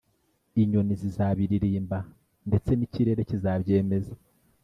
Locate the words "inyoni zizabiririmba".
0.61-1.99